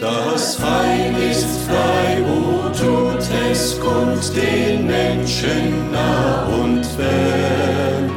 [0.00, 8.10] Das Heil ist frei, wo tut es kund den Menschen nah und fern.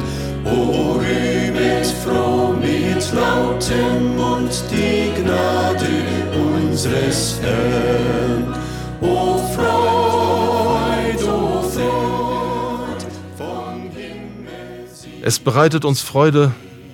[0.46, 5.88] O rühmet froh mit lautem Mund die Gnade
[6.56, 8.54] unseres Herrn.
[9.02, 13.04] O Freud, o Freud,
[13.36, 14.88] vom Himmel
[15.22, 16.50] Es bereitet uns Freude,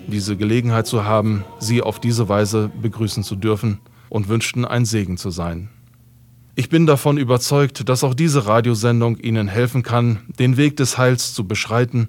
[0.08, 5.16] diese Gelegenheit zu haben, Sie auf diese Weise begrüßen zu dürfen und wünschten ein Segen
[5.16, 5.68] zu sein.
[6.56, 11.34] Ich bin davon überzeugt, dass auch diese Radiosendung Ihnen helfen kann, den Weg des Heils
[11.34, 12.08] zu beschreiten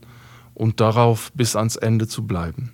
[0.53, 2.71] und darauf bis ans Ende zu bleiben.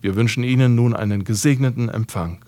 [0.00, 2.44] Wir wünschen Ihnen nun einen gesegneten Empfang.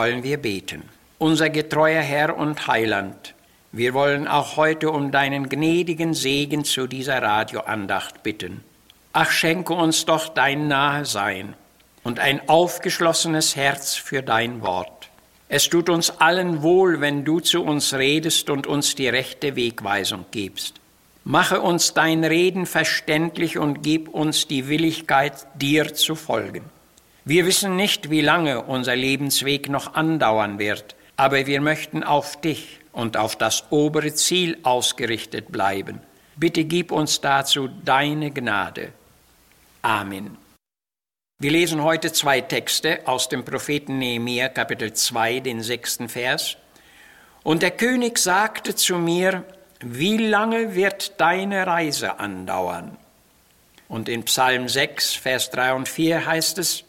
[0.00, 0.84] Wollen wir beten.
[1.18, 3.34] Unser getreuer Herr und Heiland,
[3.70, 8.64] wir wollen auch heute um deinen gnädigen Segen zu dieser Radioandacht bitten.
[9.12, 11.52] Ach, schenke uns doch dein Nahesein
[12.02, 15.10] und ein aufgeschlossenes Herz für dein Wort.
[15.50, 20.24] Es tut uns allen wohl, wenn du zu uns redest und uns die rechte Wegweisung
[20.30, 20.80] gibst.
[21.24, 26.64] Mache uns dein Reden verständlich und gib uns die Willigkeit, dir zu folgen.
[27.30, 32.80] Wir wissen nicht, wie lange unser Lebensweg noch andauern wird, aber wir möchten auf dich
[32.90, 36.00] und auf das obere Ziel ausgerichtet bleiben.
[36.34, 38.92] Bitte gib uns dazu deine Gnade.
[39.80, 40.38] Amen.
[41.38, 46.56] Wir lesen heute zwei Texte aus dem Propheten Nehemiah, Kapitel 2, den sechsten Vers.
[47.44, 49.44] Und der König sagte zu mir,
[49.78, 52.96] wie lange wird deine Reise andauern?
[53.86, 56.86] Und in Psalm 6, Vers 3 und 4 heißt es,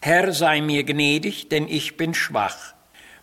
[0.00, 2.74] Herr sei mir gnädig, denn ich bin schwach.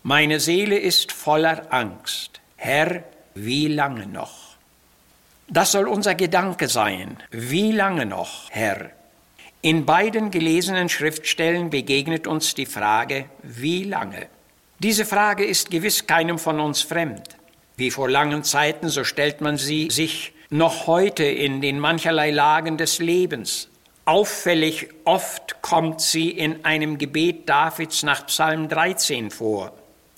[0.04, 2.42] Meine Seele ist voller Angst.
[2.58, 4.56] Herr, wie lange noch?
[5.48, 7.18] Das soll unser Gedanke sein.
[7.32, 8.92] Wie lange noch, Herr?
[9.62, 14.28] In beiden gelesenen Schriftstellen begegnet uns die Frage, wie lange?
[14.80, 17.38] Diese Frage ist gewiss keinem von uns fremd.
[17.78, 22.78] Wie vor langen Zeiten, so stellt man sie sich noch heute in den mancherlei Lagen
[22.78, 23.70] des Lebens.
[24.08, 29.74] Auffällig oft kommt sie in einem Gebet Davids nach Psalm 13 vor.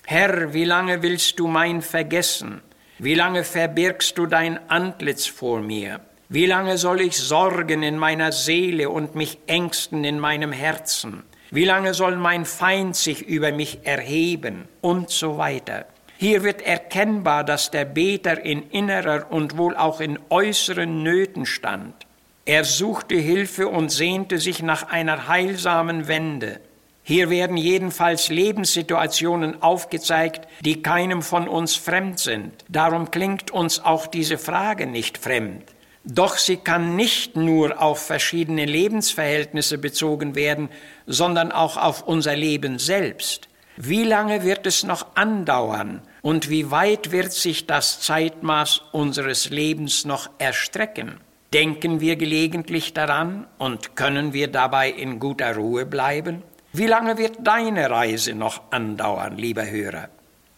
[0.06, 2.62] Herr, wie lange willst du mein vergessen?
[3.00, 6.02] Wie lange verbirgst du dein Antlitz vor mir?
[6.28, 11.24] Wie lange soll ich sorgen in meiner Seele und mich ängsten in meinem Herzen?
[11.52, 14.68] Wie lange soll mein Feind sich über mich erheben?
[14.82, 15.86] Und so weiter.
[16.18, 22.07] Hier wird erkennbar, dass der Beter in innerer und wohl auch in äußeren Nöten stand.
[22.48, 26.62] Er suchte Hilfe und sehnte sich nach einer heilsamen Wende.
[27.04, 32.54] Hier werden jedenfalls Lebenssituationen aufgezeigt, die keinem von uns fremd sind.
[32.70, 35.66] Darum klingt uns auch diese Frage nicht fremd.
[36.06, 40.70] Doch sie kann nicht nur auf verschiedene Lebensverhältnisse bezogen werden,
[41.06, 43.50] sondern auch auf unser Leben selbst.
[43.76, 50.06] Wie lange wird es noch andauern und wie weit wird sich das Zeitmaß unseres Lebens
[50.06, 51.20] noch erstrecken?
[51.54, 56.44] Denken wir gelegentlich daran und können wir dabei in guter Ruhe bleiben?
[56.74, 60.10] Wie lange wird deine Reise noch andauern, lieber Hörer?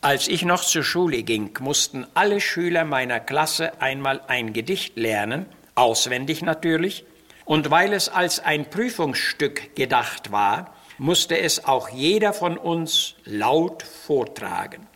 [0.02, 5.46] Als ich noch zur Schule ging, mussten alle Schüler meiner Klasse einmal ein Gedicht lernen,
[5.76, 7.06] auswendig natürlich,
[7.46, 13.84] und weil es als ein Prüfungsstück gedacht war, musste es auch jeder von uns laut
[13.84, 14.88] vortragen.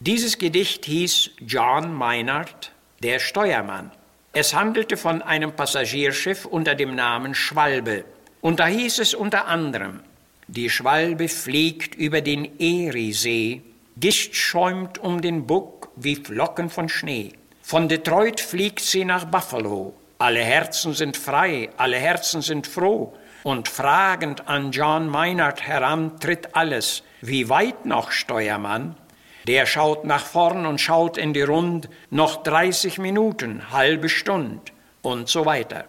[0.00, 3.90] Dieses Gedicht hieß John Meinert, der Steuermann.
[4.36, 8.04] Es handelte von einem Passagierschiff unter dem Namen Schwalbe.
[8.40, 10.00] Und da hieß es unter anderem,
[10.48, 13.62] die Schwalbe fliegt über den Eriesee,
[13.96, 17.32] Gischt schäumt um den Buck wie Flocken von Schnee.
[17.62, 19.94] Von Detroit fliegt sie nach Buffalo.
[20.18, 23.14] Alle Herzen sind frei, alle Herzen sind froh.
[23.44, 27.04] Und fragend an John Meinert heran tritt alles.
[27.20, 28.96] Wie weit noch, Steuermann?
[29.46, 35.28] Der schaut nach vorn und schaut in die Rund, noch 30 Minuten, halbe Stund und
[35.28, 35.84] so weiter.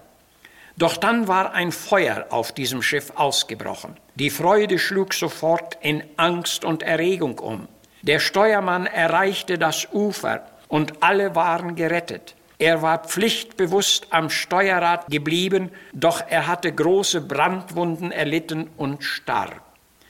[0.77, 3.95] Doch dann war ein Feuer auf diesem Schiff ausgebrochen.
[4.15, 7.69] Die Freude schlug sofort in Angst und Erregung um.
[8.01, 12.35] Der Steuermann erreichte das Ufer und alle waren gerettet.
[12.57, 19.64] Er war pflichtbewusst am Steuerrad geblieben, doch er hatte große Brandwunden erlitten und starb.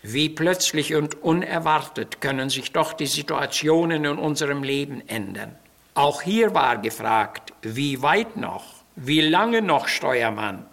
[0.07, 5.55] Wie plötzlich und unerwartet können sich doch die Situationen in unserem Leben ändern.
[5.95, 8.65] Auch hier war gefragt, wie weit noch?
[8.95, 10.67] Wie lange noch, Steuermann?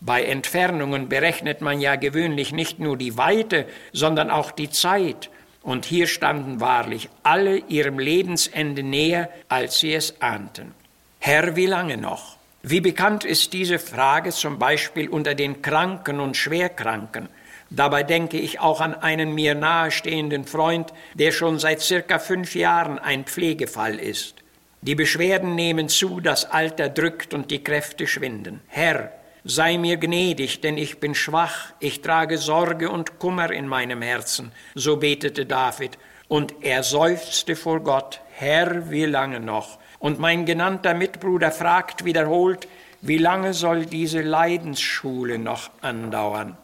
[0.00, 5.28] Bei Entfernungen berechnet man ja gewöhnlich nicht nur die Weite, sondern auch die Zeit.
[5.60, 10.72] Und hier standen wahrlich alle ihrem Lebensende näher, als sie es ahnten.
[11.18, 12.38] Herr, wie lange noch?
[12.62, 17.28] Wie bekannt ist diese Frage zum Beispiel unter den Kranken und Schwerkranken?
[17.70, 22.98] Dabei denke ich auch an einen mir nahestehenden Freund, der schon seit circa fünf Jahren
[22.98, 24.36] ein Pflegefall ist.
[24.80, 28.60] Die Beschwerden nehmen zu, das Alter drückt und die Kräfte schwinden.
[28.68, 29.12] Herr,
[29.44, 34.52] sei mir gnädig, denn ich bin schwach, ich trage Sorge und Kummer in meinem Herzen,
[34.74, 35.98] so betete David,
[36.28, 39.78] und er seufzte vor Gott, Herr, wie lange noch?
[39.98, 42.68] Und mein genannter Mitbruder fragt wiederholt,
[43.00, 46.56] wie lange soll diese Leidensschule noch andauern?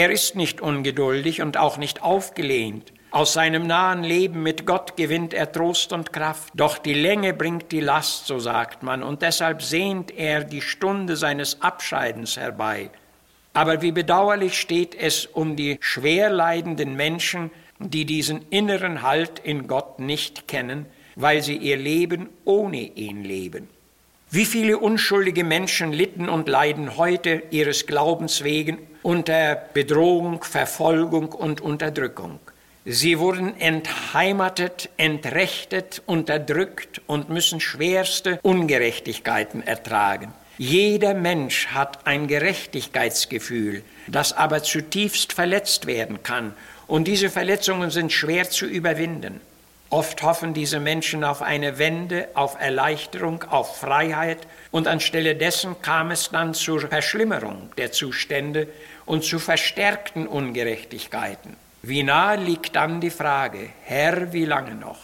[0.00, 2.90] Er ist nicht ungeduldig und auch nicht aufgelehnt.
[3.10, 6.54] Aus seinem nahen Leben mit Gott gewinnt er Trost und Kraft.
[6.56, 11.16] Doch die Länge bringt die Last, so sagt man, und deshalb sehnt er die Stunde
[11.16, 12.88] seines Abscheidens herbei.
[13.52, 19.68] Aber wie bedauerlich steht es um die schwer leidenden Menschen, die diesen inneren Halt in
[19.68, 23.68] Gott nicht kennen, weil sie ihr Leben ohne ihn leben.
[24.32, 31.60] Wie viele unschuldige Menschen litten und leiden heute ihres Glaubens wegen unter Bedrohung, Verfolgung und
[31.60, 32.38] Unterdrückung.
[32.84, 40.32] Sie wurden entheimatet, entrechtet, unterdrückt und müssen schwerste Ungerechtigkeiten ertragen.
[40.58, 46.54] Jeder Mensch hat ein Gerechtigkeitsgefühl, das aber zutiefst verletzt werden kann,
[46.86, 49.40] und diese Verletzungen sind schwer zu überwinden.
[49.92, 54.38] Oft hoffen diese Menschen auf eine Wende, auf Erleichterung, auf Freiheit,
[54.70, 58.68] und anstelle dessen kam es dann zur Verschlimmerung der Zustände
[59.04, 61.56] und zu verstärkten Ungerechtigkeiten.
[61.82, 65.00] Wie nahe liegt dann die Frage, Herr, wie lange noch?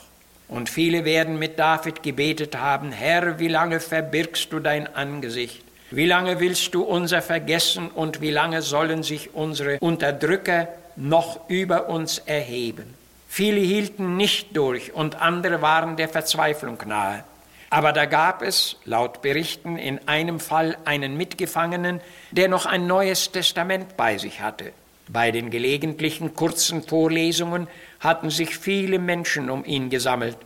[0.47, 5.65] Und viele werden mit David gebetet haben, Herr, wie lange verbirgst du dein Angesicht?
[5.91, 11.89] Wie lange willst du unser vergessen und wie lange sollen sich unsere Unterdrücker noch über
[11.89, 12.95] uns erheben?
[13.37, 17.23] Viele hielten nicht durch und andere waren der Verzweiflung nahe.
[17.69, 22.01] Aber da gab es, laut Berichten, in einem Fall einen Mitgefangenen,
[22.31, 24.73] der noch ein neues Testament bei sich hatte.
[25.11, 27.69] Bei den gelegentlichen kurzen Vorlesungen
[28.01, 30.39] hatten sich viele Menschen um ihn gesammelt,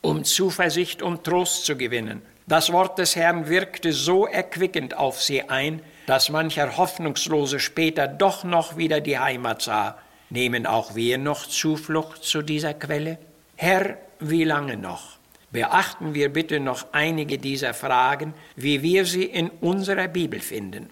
[0.00, 2.22] um Zuversicht und Trost zu gewinnen.
[2.46, 8.44] Das Wort des Herrn wirkte so erquickend auf sie ein, dass mancher Hoffnungslose später doch
[8.44, 9.98] noch wieder die Heimat sah.
[10.30, 13.18] Nehmen auch wir noch Zuflucht zu dieser Quelle?
[13.56, 15.18] Herr, wie lange noch?
[15.50, 20.90] Beachten wir bitte noch einige dieser Fragen, wie wir sie in unserer Bibel finden.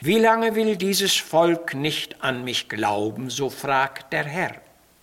[0.00, 4.56] Wie lange will dieses Volk nicht an mich glauben, so fragt der Herr.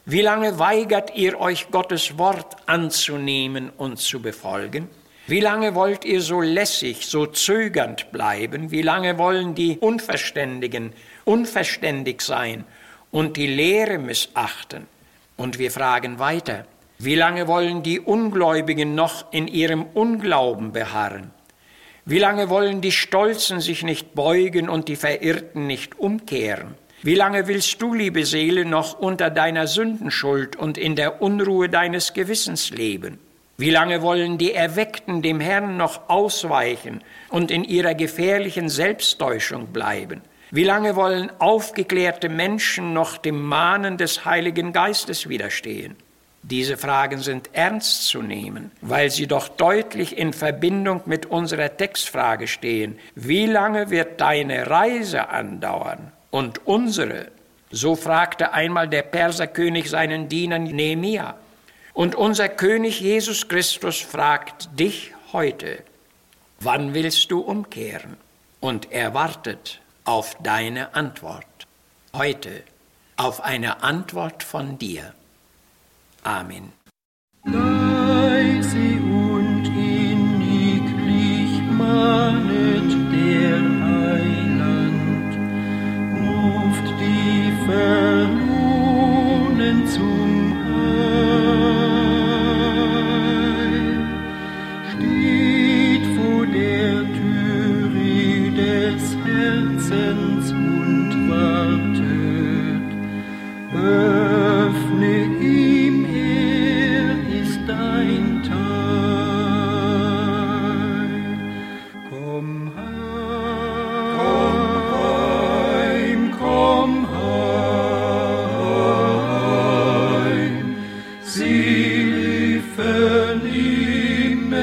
[0.06, 4.90] Wie lange weigert ihr euch Gottes Wort anzunehmen und zu befolgen?
[5.28, 8.72] Wie lange wollt ihr so lässig, so zögernd bleiben?
[8.72, 10.92] Wie lange wollen die Unverständigen
[11.24, 12.66] unverständig sein
[13.12, 14.88] und die Lehre missachten?
[15.38, 16.66] Und wir fragen weiter,
[16.98, 21.32] wie lange wollen die Ungläubigen noch in ihrem Unglauben beharren?
[22.06, 26.76] Wie lange wollen die Stolzen sich nicht beugen und die Verirrten nicht umkehren?
[27.02, 32.14] Wie lange willst du, liebe Seele, noch unter deiner Sündenschuld und in der Unruhe deines
[32.14, 33.20] Gewissens leben?
[33.56, 40.22] Wie lange wollen die Erweckten dem Herrn noch ausweichen und in ihrer gefährlichen Selbsttäuschung bleiben?
[40.52, 45.96] Wie lange wollen aufgeklärte Menschen noch dem Mahnen des Heiligen Geistes widerstehen?
[46.42, 52.48] Diese Fragen sind ernst zu nehmen, weil sie doch deutlich in Verbindung mit unserer Textfrage
[52.48, 52.98] stehen.
[53.14, 57.28] Wie lange wird deine Reise andauern und unsere?
[57.70, 61.36] So fragte einmal der Perserkönig seinen Diener Nehemia.
[61.94, 65.84] Und unser König Jesus Christus fragt dich heute,
[66.60, 68.18] wann willst du umkehren?
[68.62, 71.46] Und er wartet auf deine Antwort.
[72.16, 72.64] Heute
[73.16, 75.14] auf eine Antwort von dir.
[76.24, 76.74] Amen.
[77.44, 78.88] Leise
[79.24, 85.32] und inniglich mahnet der Heiland,
[86.26, 87.99] ruft die Verlohnen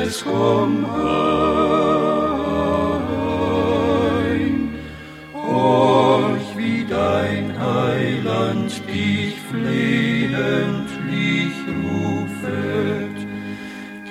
[0.06, 1.02] vernimm es, komm heim.
[5.34, 11.52] Horch, wie dein Heiland dich flehentlich
[11.84, 13.16] rufet.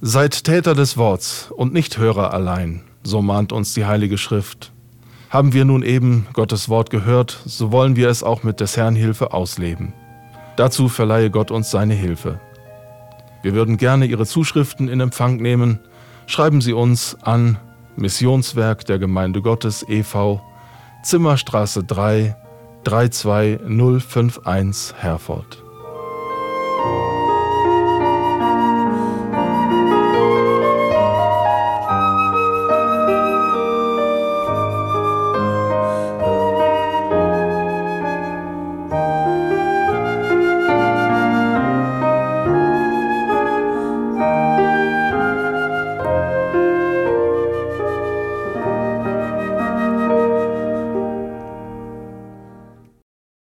[0.00, 4.73] Seid Täter des Worts und nicht Hörer allein, so mahnt uns die Heilige Schrift.
[5.34, 8.94] Haben wir nun eben Gottes Wort gehört, so wollen wir es auch mit des Herrn
[8.94, 9.92] Hilfe ausleben.
[10.54, 12.38] Dazu verleihe Gott uns seine Hilfe.
[13.42, 15.80] Wir würden gerne Ihre Zuschriften in Empfang nehmen.
[16.28, 17.58] Schreiben Sie uns an
[17.96, 20.40] Missionswerk der Gemeinde Gottes e.V.
[21.02, 22.36] Zimmerstraße 3
[22.84, 25.63] 32051 Herford.